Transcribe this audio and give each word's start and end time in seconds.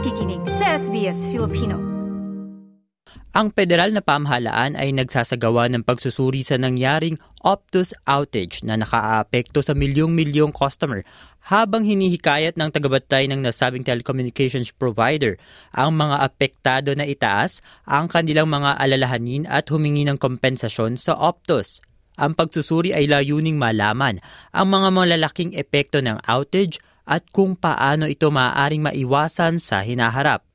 nakikinig 0.00 0.40
sa 0.48 0.80
SBS 0.80 1.28
Filipino. 1.28 1.76
Ang 3.36 3.52
federal 3.52 3.92
na 3.92 4.00
pamahalaan 4.00 4.72
ay 4.72 4.96
nagsasagawa 4.96 5.68
ng 5.68 5.84
pagsusuri 5.84 6.40
sa 6.40 6.56
nangyaring 6.56 7.20
Optus 7.44 7.92
outage 8.08 8.64
na 8.64 8.80
nakaapekto 8.80 9.60
sa 9.60 9.76
milyong-milyong 9.76 10.56
customer 10.56 11.04
habang 11.52 11.84
hinihikayat 11.84 12.56
ng 12.56 12.72
tagabatay 12.72 13.28
ng 13.28 13.44
nasabing 13.44 13.84
telecommunications 13.84 14.72
provider 14.72 15.36
ang 15.76 15.92
mga 16.00 16.16
apektado 16.24 16.96
na 16.96 17.04
itaas 17.04 17.60
ang 17.84 18.08
kanilang 18.08 18.48
mga 18.48 18.80
alalahanin 18.80 19.44
at 19.52 19.68
humingi 19.68 20.08
ng 20.08 20.16
kompensasyon 20.16 20.96
sa 20.96 21.12
Optus. 21.12 21.84
Ang 22.16 22.32
pagsusuri 22.40 22.96
ay 22.96 23.04
layuning 23.04 23.60
malaman 23.60 24.16
ang 24.56 24.72
mga 24.72 24.88
malalaking 24.96 25.52
epekto 25.52 26.00
ng 26.00 26.24
outage 26.24 26.80
at 27.10 27.26
kung 27.34 27.58
paano 27.58 28.06
ito 28.06 28.30
maaaring 28.30 28.86
maiwasan 28.86 29.58
sa 29.58 29.82
hinaharap. 29.82 30.46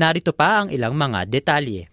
Narito 0.00 0.32
pa 0.32 0.64
ang 0.64 0.72
ilang 0.72 0.96
mga 0.96 1.28
detalye. 1.28 1.92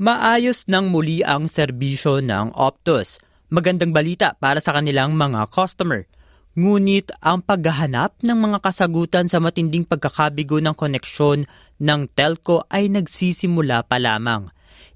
Maayos 0.00 0.64
nang 0.64 0.88
muli 0.88 1.20
ang 1.20 1.44
serbisyo 1.44 2.24
ng 2.24 2.56
Optus. 2.56 3.20
Magandang 3.52 3.92
balita 3.92 4.32
para 4.40 4.56
sa 4.64 4.72
kanilang 4.72 5.12
mga 5.12 5.44
customer. 5.52 6.08
Ngunit 6.56 7.12
ang 7.20 7.44
paghahanap 7.44 8.16
ng 8.24 8.38
mga 8.48 8.64
kasagutan 8.64 9.28
sa 9.28 9.44
matinding 9.44 9.84
pagkakabigo 9.84 10.56
ng 10.64 10.72
koneksyon 10.72 11.44
ng 11.84 12.00
telco 12.16 12.64
ay 12.72 12.88
nagsisimula 12.88 13.84
pa 13.84 14.00
lamang. 14.00 14.48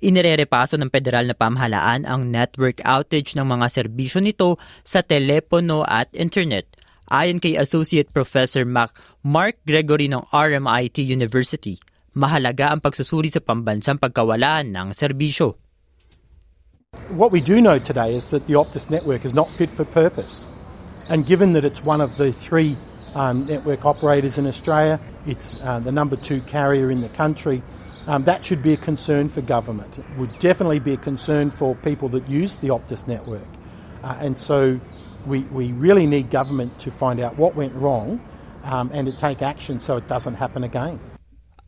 Inirerepaso 0.05 0.77
ng 0.77 0.93
federal 0.93 1.25
na 1.25 1.33
pamahalaan 1.33 2.05
ang 2.05 2.29
network 2.29 2.85
outage 2.85 3.33
ng 3.33 3.49
mga 3.49 3.73
serbisyo 3.73 4.21
nito 4.21 4.61
sa 4.85 5.01
telepono 5.01 5.81
at 5.89 6.13
internet. 6.13 6.69
Ayon 7.09 7.41
kay 7.41 7.57
Associate 7.57 8.07
Professor 8.13 8.69
Mark 8.69 9.57
Gregory 9.65 10.13
ng 10.13 10.29
RMIT 10.29 11.01
University– 11.01 11.81
mahalaga 12.15 12.71
ang 12.71 12.79
pagsusuri 12.79 13.29
sa 13.29 13.43
pambansang 13.43 13.99
pagkawalaan 13.99 14.71
ng 14.71 14.89
serbisyo. 14.95 15.59
What 17.11 17.35
we 17.35 17.43
do 17.43 17.59
know 17.59 17.83
today 17.83 18.15
is 18.15 18.31
that 18.31 18.47
the 18.47 18.55
Optus 18.55 18.87
network 18.87 19.27
is 19.27 19.35
not 19.35 19.51
fit 19.51 19.69
for 19.69 19.83
purpose. 19.83 20.47
And 21.11 21.27
given 21.27 21.53
that 21.59 21.67
it's 21.67 21.83
one 21.83 21.99
of 21.99 22.17
the 22.17 22.31
three 22.31 22.79
um, 23.19 23.45
network 23.51 23.83
operators 23.83 24.39
in 24.39 24.47
Australia, 24.47 25.03
it's 25.27 25.59
uh, 25.67 25.83
the 25.83 25.91
number 25.91 26.15
two 26.15 26.41
carrier 26.47 26.89
in 26.89 27.03
the 27.03 27.11
country, 27.11 27.67
um, 28.07 28.25
that 28.25 28.45
should 28.45 28.63
be 28.63 28.73
a 28.73 28.81
concern 28.81 29.29
for 29.29 29.41
government. 29.41 29.99
It 29.99 30.05
would 30.19 30.39
definitely 30.39 30.79
be 30.79 30.93
a 30.93 31.01
concern 31.01 31.51
for 31.51 31.75
people 31.75 32.09
that 32.11 32.29
use 32.29 32.57
the 32.57 32.69
Optus 32.69 33.07
network. 33.07 33.47
Uh, 34.03 34.17
and 34.21 34.37
so 34.39 34.81
we, 35.27 35.41
we 35.49 35.73
really 35.73 36.07
need 36.07 36.29
government 36.31 36.79
to 36.85 36.91
find 36.91 37.21
out 37.21 37.37
what 37.39 37.57
went 37.57 37.73
wrong 37.75 38.21
um, 38.65 38.91
and 38.93 39.07
to 39.09 39.13
take 39.13 39.41
action 39.41 39.81
so 39.81 39.97
it 39.97 40.07
doesn't 40.09 40.37
happen 40.37 40.65
again. 40.65 41.01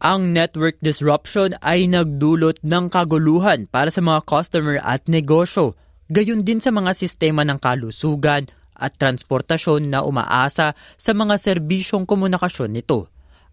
Ang 0.04 0.36
network 0.36 0.76
disruption 0.84 1.56
ay 1.64 1.88
nagdulot 1.88 2.60
ng 2.60 2.92
kaguluhan 2.92 3.64
para 3.72 3.88
sa 3.88 4.04
mga 4.04 4.28
customer 4.28 4.76
at 4.84 5.08
negosyo, 5.08 5.72
gayon 6.12 6.44
din 6.44 6.60
sa 6.60 6.68
mga 6.68 6.92
sistema 6.92 7.48
ng 7.48 7.56
kalusugan 7.56 8.44
at 8.76 8.92
transportasyon 9.00 9.88
na 9.88 10.04
umaasa 10.04 10.76
sa 11.00 11.12
mga 11.16 11.40
serbisyong 11.40 12.04
komunikasyon 12.04 12.76
nito. 12.76 13.08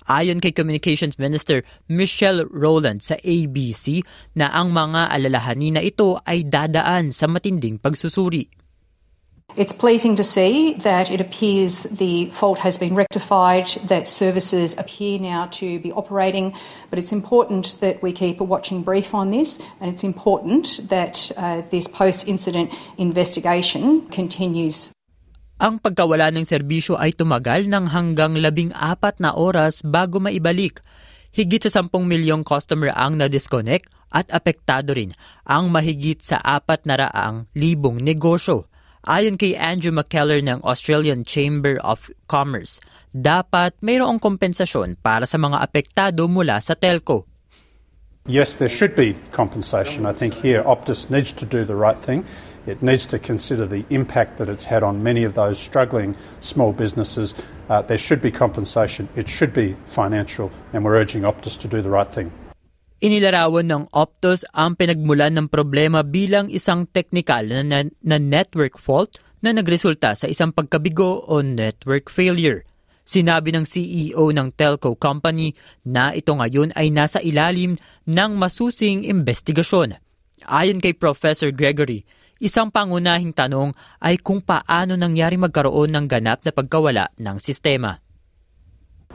Ayon 0.07 0.43
kay 0.43 0.51
Communications 0.51 1.15
Minister 1.15 1.63
Michelle 1.87 2.43
Rowland 2.49 3.03
sa 3.03 3.15
ABC 3.23 4.03
na 4.35 4.51
ang 4.51 4.75
mga 4.75 5.11
alalahanin 5.11 5.79
na 5.79 5.83
ito 5.83 6.19
ay 6.27 6.43
dadaan 6.43 7.15
sa 7.15 7.29
matinding 7.29 7.79
pagsusuri. 7.79 8.63
It's 9.55 9.71
pleasing 9.71 10.15
to 10.15 10.23
see 10.23 10.73
that 10.81 11.11
it 11.11 11.21
appears 11.21 11.83
the 11.83 12.25
fault 12.33 12.57
has 12.59 12.75
been 12.75 12.95
rectified, 12.95 13.67
that 13.85 14.07
services 14.07 14.75
appear 14.80 15.19
now 15.19 15.45
to 15.61 15.77
be 15.80 15.92
operating, 15.92 16.55
but 16.89 16.97
it's 16.97 17.11
important 17.11 17.77
that 17.80 18.02
we 18.02 18.11
keep 18.13 18.42
a 18.42 18.43
watching 18.43 18.81
brief 18.81 19.13
on 19.13 19.30
this, 19.30 19.61
and 19.80 19.93
it's 19.93 20.03
important 20.03 20.80
that 20.89 21.30
uh, 21.37 21.61
this 21.69 21.87
post 21.87 22.27
incident 22.27 22.73
investigation 22.97 24.09
continues. 24.09 24.92
Ang 25.63 25.79
pagkawala 25.79 26.27
ng 26.35 26.43
serbisyo 26.43 26.99
ay 26.99 27.15
tumagal 27.15 27.71
ng 27.71 27.87
hanggang 27.95 28.35
labing 28.35 28.75
apat 28.75 29.23
na 29.23 29.31
oras 29.31 29.79
bago 29.79 30.19
maibalik. 30.19 30.83
Higit 31.31 31.71
sa 31.71 31.87
10 31.87 32.03
milyong 32.03 32.43
customer 32.43 32.91
ang 32.91 33.15
na-disconnect 33.15 33.87
at 34.11 34.27
apektado 34.35 34.91
rin 34.91 35.15
ang 35.47 35.71
mahigit 35.71 36.19
sa 36.19 36.43
apat 36.43 36.83
na 36.83 37.07
raang 37.07 37.47
libong 37.55 37.95
negosyo. 37.95 38.67
Ayon 39.07 39.39
kay 39.39 39.55
Andrew 39.55 39.95
McKellar 39.95 40.43
ng 40.43 40.59
Australian 40.67 41.23
Chamber 41.23 41.80
of 41.80 42.11
Commerce, 42.27 42.83
dapat 43.15 43.71
mayroong 43.80 44.19
kompensasyon 44.19 44.99
para 44.99 45.23
sa 45.23 45.39
mga 45.39 45.63
apektado 45.63 46.27
mula 46.27 46.59
sa 46.59 46.75
telco. 46.75 47.23
Yes, 48.27 48.59
there 48.59 48.71
should 48.71 48.99
be 48.99 49.15
compensation. 49.31 50.03
I 50.03 50.11
think 50.11 50.35
here 50.43 50.63
Optus 50.63 51.07
needs 51.07 51.31
to 51.39 51.47
do 51.47 51.63
the 51.63 51.75
right 51.75 51.99
thing. 51.99 52.27
It 52.63 52.79
needs 52.79 53.03
to 53.11 53.19
consider 53.19 53.67
the 53.67 53.83
impact 53.91 54.39
that 54.39 54.47
it's 54.47 54.63
had 54.63 54.87
on 54.87 55.03
many 55.03 55.27
of 55.27 55.35
those 55.35 55.59
struggling 55.59 56.15
small 56.39 56.71
businesses. 56.71 57.35
Uh, 57.67 57.83
there 57.83 57.99
should 57.99 58.23
be 58.23 58.31
compensation. 58.31 59.11
It 59.19 59.27
should 59.27 59.51
be 59.51 59.75
financial, 59.83 60.47
and 60.71 60.87
we're 60.87 60.95
urging 60.95 61.27
Optus 61.27 61.59
to 61.59 61.67
do 61.67 61.83
the 61.83 61.91
right 61.91 62.07
thing. 62.07 62.31
Inilarawan 63.03 63.67
ng 63.67 63.83
Optus 63.91 64.47
ang 64.55 64.79
pinagmulan 64.79 65.35
ng 65.35 65.51
problema 65.51 66.07
bilang 66.07 66.47
isang 66.47 66.87
technical 66.87 67.43
na, 67.43 67.83
na 67.83 68.15
network 68.15 68.80
fault 68.80 69.19
na 69.43 69.51
nagresulta 69.51 70.15
sa 70.15 70.31
isang 70.31 70.55
pagkabigo 70.55 71.27
o 71.27 71.43
network 71.43 72.07
failure. 72.07 72.63
Sinabi 73.03 73.51
ng 73.51 73.67
CEO 73.67 74.31
ng 74.31 74.55
telco 74.55 74.95
company 74.95 75.51
na 75.83 76.15
ito 76.15 76.31
ngayon 76.31 76.71
ay 76.80 76.87
nasa 76.95 77.19
ilalim 77.19 77.75
ng 78.07 78.31
masusing 78.39 79.03
investigasyon. 79.03 79.99
Ayon 80.47 80.80
kay 80.80 80.95
Professor 80.95 81.51
Gregory, 81.51 82.07
isang 82.43 82.67
pangunahing 82.67 83.31
tanong 83.31 83.71
ay 84.04 84.20
kung 84.20 84.43
paano 84.43 84.99
nangyari 84.99 85.39
magkaroon 85.39 85.95
ng 85.95 86.05
ganap 86.11 86.43
na 86.43 86.52
pagkawala 86.52 87.08
ng 87.15 87.39
sistema. 87.39 88.04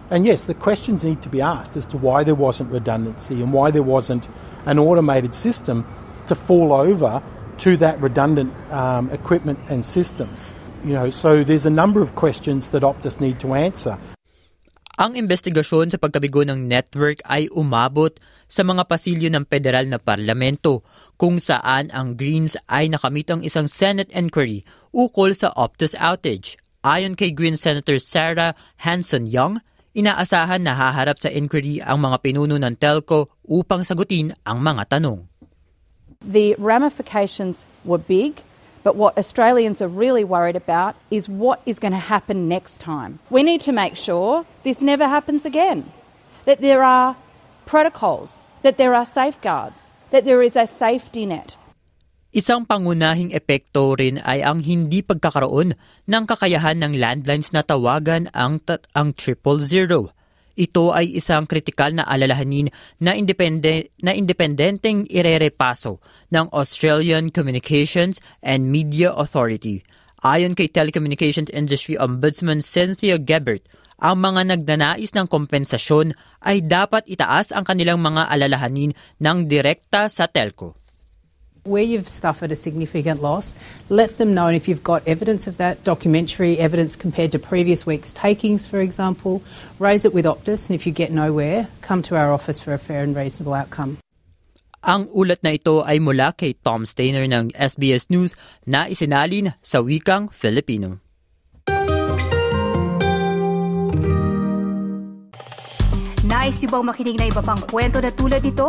And 0.09 0.25
yes, 0.25 0.49
the 0.49 0.56
questions 0.56 1.05
need 1.05 1.21
to 1.21 1.28
be 1.28 1.44
asked 1.44 1.77
as 1.77 1.84
to 1.93 2.00
why 2.00 2.25
there 2.25 2.34
wasn't 2.34 2.72
redundancy 2.72 3.44
and 3.44 3.53
why 3.53 3.69
there 3.69 3.84
wasn't 3.84 4.25
an 4.65 4.81
automated 4.81 5.37
system 5.37 5.84
to 6.27 6.34
fall 6.34 6.72
over 6.72 7.21
to 7.59 7.77
that 7.77 8.00
redundant 8.00 8.56
um, 8.72 9.12
equipment 9.12 9.60
and 9.69 9.84
systems. 9.84 10.53
You 10.81 10.97
know, 10.97 11.10
so 11.10 11.45
there's 11.45 11.66
a 11.66 11.75
number 11.75 12.00
of 12.00 12.15
questions 12.16 12.69
that 12.72 12.81
Optus 12.81 13.21
need 13.21 13.37
to 13.45 13.53
answer. 13.53 14.00
Ang 14.98 15.14
investigasyon 15.14 15.94
sa 15.94 15.98
pagkabigo 16.03 16.42
ng 16.42 16.66
network 16.66 17.22
ay 17.31 17.47
umabot 17.54 18.10
sa 18.50 18.66
mga 18.66 18.82
pasilyo 18.91 19.31
ng 19.31 19.47
federal 19.47 19.86
na 19.86 20.03
parlamento 20.03 20.82
kung 21.14 21.38
saan 21.38 21.94
ang 21.94 22.19
Greens 22.19 22.59
ay 22.66 22.91
nakamit 22.91 23.31
ang 23.31 23.47
isang 23.47 23.70
Senate 23.70 24.10
inquiry 24.10 24.66
ukol 24.91 25.31
sa 25.38 25.54
Optus 25.54 25.94
outage. 25.94 26.59
Ayon 26.82 27.14
kay 27.14 27.31
Green 27.31 27.54
Senator 27.54 28.03
Sarah 28.03 28.59
Hanson-Young, 28.82 29.62
Inaasahan 29.98 30.62
na 30.62 30.78
haharap 30.78 31.19
sa 31.19 31.26
inquiry 31.26 31.82
ang 31.82 31.98
mga 31.98 32.22
pinuno 32.22 32.54
ng 32.54 32.78
telco 32.78 33.34
upang 33.42 33.82
sagutin 33.82 34.30
ang 34.47 34.62
mga 34.62 34.94
tanong. 34.94 35.26
The 36.22 36.54
ramifications 36.54 37.66
were 37.82 37.98
big, 37.98 38.38
but 38.83 38.97
what 38.97 39.19
Australians 39.19 39.81
are 39.83 39.89
really 39.89 40.25
worried 40.25 40.56
about 40.56 40.97
is 41.11 41.28
what 41.28 41.61
is 41.66 41.78
going 41.78 41.93
to 41.93 41.99
happen 41.99 42.49
next 42.49 42.78
time. 42.81 43.19
We 43.31 43.43
need 43.43 43.61
to 43.62 43.72
make 43.72 43.97
sure 43.97 44.44
this 44.65 44.83
never 44.83 45.09
happens 45.09 45.44
again, 45.44 45.93
that 46.44 46.61
there 46.61 46.83
are 46.83 47.16
protocols, 47.66 48.44
that 48.62 48.77
there 48.77 48.94
are 48.94 49.06
safeguards, 49.06 49.91
that 50.11 50.25
there 50.25 50.43
is 50.43 50.56
a 50.56 50.66
safety 50.66 51.27
net 51.27 51.56
Isang 52.28 52.69
pangunahing 52.69 53.33
epekto 53.33 53.97
rin 53.97 54.21
ay 54.21 54.45
ang 54.45 54.60
hindi 54.60 55.01
pagkakaroon 55.01 55.72
ng 56.04 56.25
kakayahan 56.28 56.77
ng 56.77 57.01
landlines 57.01 57.57
na 57.57 57.65
tawagan 57.65 58.28
ang, 58.36 58.60
ang 58.92 59.16
triple 59.16 59.65
zero. 59.65 60.13
Ito 60.59 60.91
ay 60.91 61.15
isang 61.15 61.47
kritikal 61.47 61.95
na 61.95 62.03
alalahanin 62.03 62.66
na, 62.99 63.15
independe, 63.15 63.95
na 64.03 64.10
independenteng 64.10 65.07
irerepaso 65.07 66.03
ng 66.34 66.51
Australian 66.51 67.31
Communications 67.31 68.19
and 68.43 68.66
Media 68.66 69.15
Authority. 69.15 69.87
Ayon 70.27 70.59
kay 70.59 70.66
Telecommunications 70.66 71.47
Industry 71.55 71.95
Ombudsman 71.95 72.59
Cynthia 72.59 73.22
Gebert, 73.22 73.63
ang 74.03 74.19
mga 74.19 74.51
nagnanais 74.51 75.15
ng 75.15 75.31
kompensasyon 75.31 76.19
ay 76.43 76.66
dapat 76.66 77.07
itaas 77.07 77.54
ang 77.54 77.63
kanilang 77.63 78.03
mga 78.03 78.27
alalahanin 78.27 78.95
ng 79.22 79.47
direkta 79.47 80.11
sa 80.11 80.27
telco 80.27 80.75
where 81.68 81.84
you've 81.84 82.09
suffered 82.09 82.50
a 82.50 82.56
significant 82.56 83.20
loss, 83.20 83.54
let 83.92 84.16
them 84.16 84.32
know. 84.32 84.48
And 84.48 84.56
if 84.56 84.66
you've 84.66 84.82
got 84.82 85.06
evidence 85.06 85.47
of 85.47 85.60
that, 85.60 85.84
documentary 85.84 86.59
evidence 86.59 86.97
compared 86.97 87.30
to 87.32 87.38
previous 87.38 87.84
week's 87.84 88.12
takings, 88.12 88.66
for 88.66 88.80
example, 88.80 89.44
raise 89.78 90.09
it 90.09 90.16
with 90.16 90.24
Optus. 90.24 90.68
And 90.68 90.74
if 90.74 90.86
you 90.88 90.92
get 90.92 91.12
nowhere, 91.12 91.68
come 91.80 92.03
to 92.09 92.16
our 92.16 92.32
office 92.32 92.59
for 92.59 92.72
a 92.72 92.78
fair 92.78 93.04
and 93.04 93.15
reasonable 93.15 93.54
outcome. 93.54 94.00
Ang 94.78 95.10
ulat 95.10 95.42
na 95.42 95.59
ito 95.59 95.82
ay 95.82 95.98
mula 95.98 96.32
kay 96.38 96.54
Tom 96.54 96.86
Stainer 96.86 97.26
ng 97.26 97.50
SBS 97.53 98.09
News 98.09 98.38
na 98.62 98.86
isinalin 98.86 99.53
sa 99.59 99.82
wikang 99.82 100.30
Filipino. 100.30 101.03
Nice 106.28 106.60
yung 106.62 106.72
bang 106.76 106.86
makinig 106.86 107.16
na 107.16 107.26
iba 107.26 107.41
pang 107.41 107.59
kwento 107.59 107.98
na 107.98 108.12
tulad 108.12 108.44
nito? 108.44 108.68